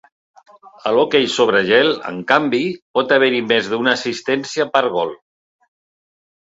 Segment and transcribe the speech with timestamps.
[0.91, 2.63] A l'hoquei sobre gel, en canvi,
[2.99, 5.19] pot haver-hi més d'una assistència per gol.